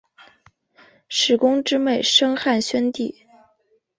[1.07, 3.21] 史恭之妹生汉宣帝。